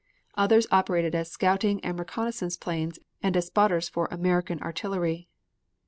Others 0.33 0.65
operated 0.71 1.13
as 1.13 1.29
scouting 1.29 1.79
and 1.85 1.99
reconnaissance 1.99 2.57
planes 2.57 2.97
and 3.21 3.37
as 3.37 3.45
spotters 3.45 3.87
for 3.87 4.07
American 4.09 4.59
artillery. 4.63 5.29